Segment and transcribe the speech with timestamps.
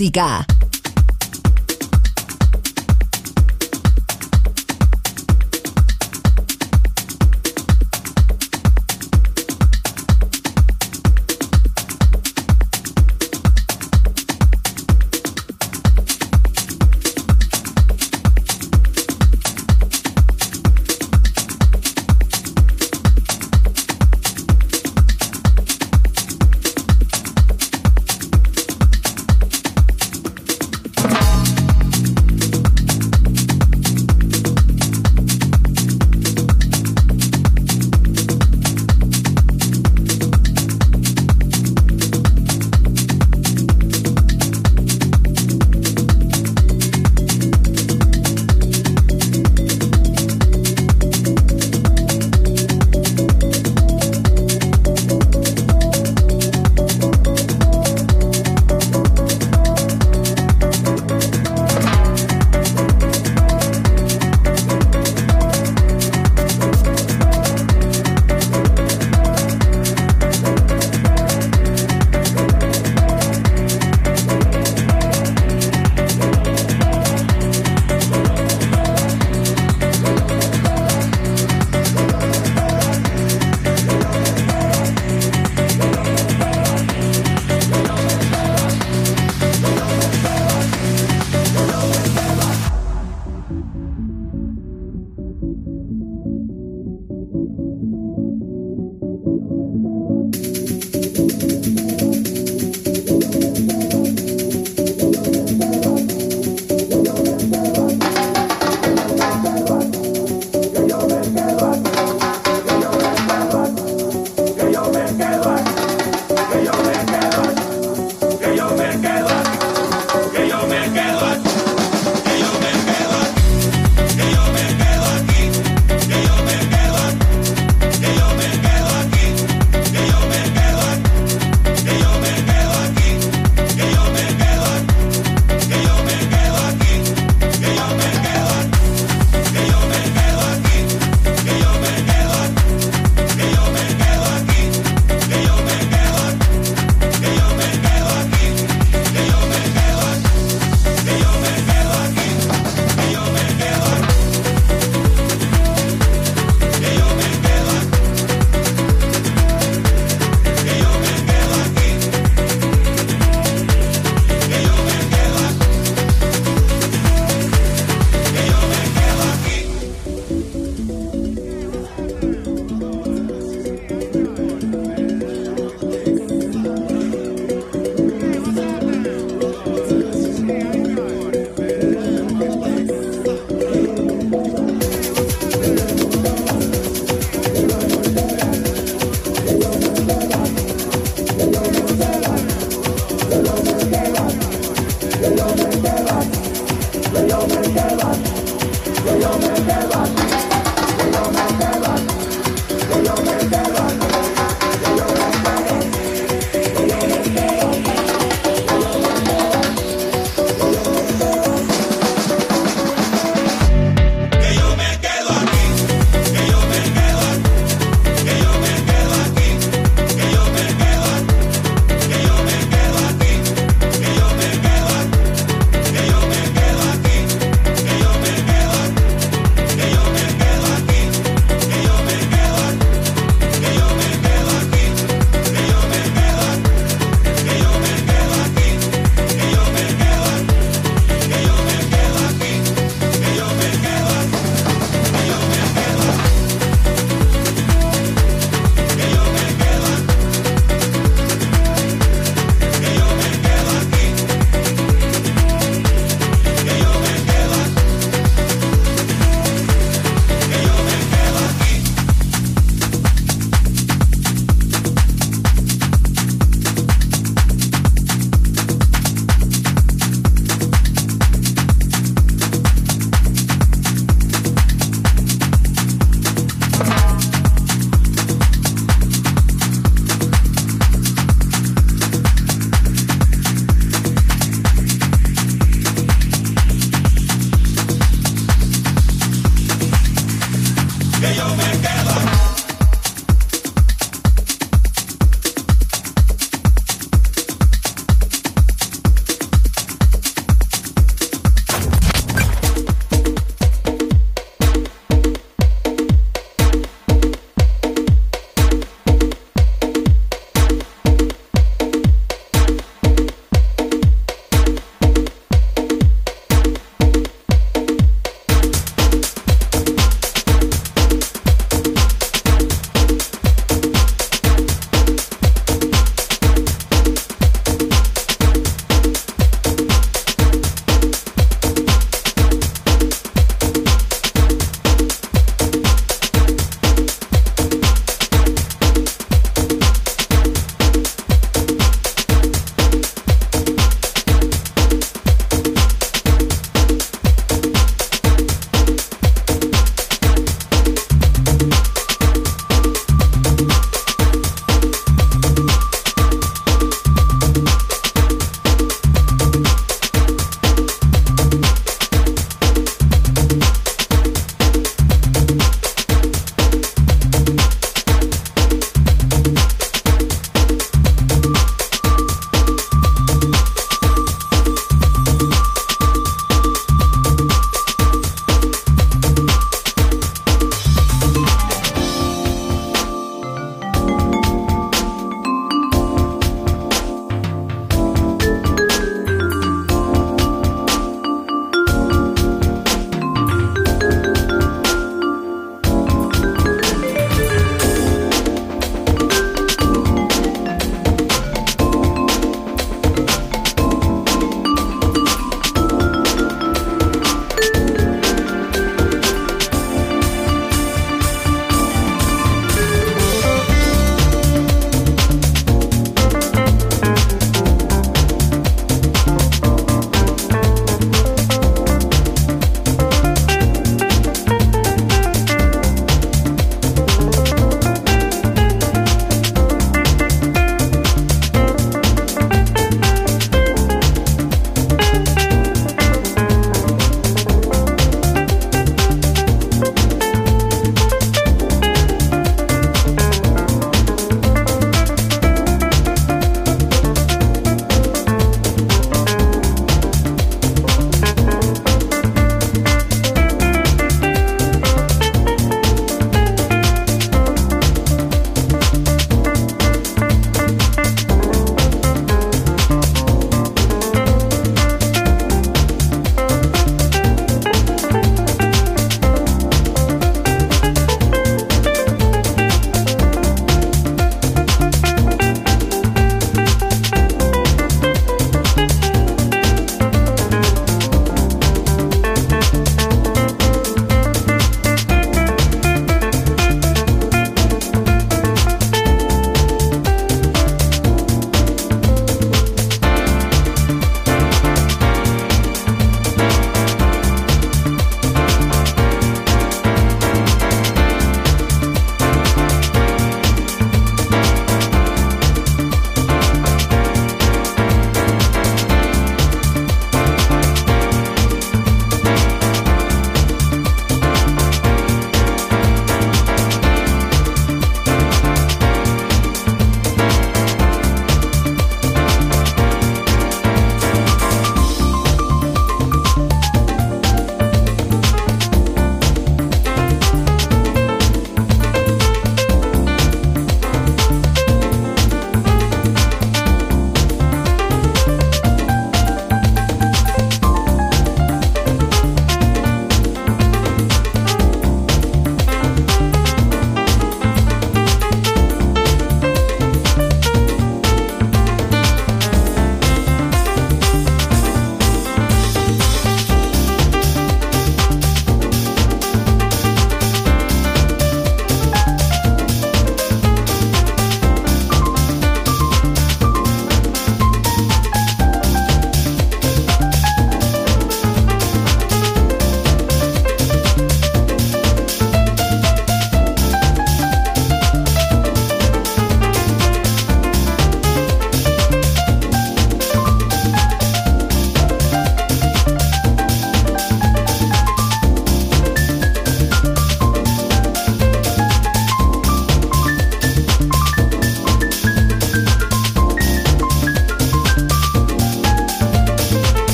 [0.00, 0.46] siga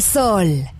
[0.00, 0.79] Sol.